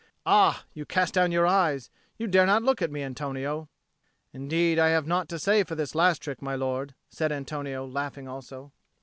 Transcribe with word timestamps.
Ah, 0.25 0.65
you 0.73 0.83
cast 0.83 1.13
down 1.13 1.31
your 1.31 1.45
eyes! 1.45 1.91
You 2.17 2.25
dare 2.25 2.47
not 2.47 2.63
look 2.63 2.81
at 2.81 2.89
me, 2.89 3.03
Antonio." 3.03 3.69
"Indeed 4.33 4.79
I 4.79 4.87
have 4.87 5.05
naught 5.05 5.29
to 5.29 5.37
say 5.37 5.61
for 5.63 5.75
this 5.75 5.93
last 5.93 6.23
trick, 6.23 6.41
my 6.41 6.55
lord," 6.55 6.95
said 7.07 7.31
Antonio, 7.31 7.85
laughing 7.85 8.27
also. 8.27 8.71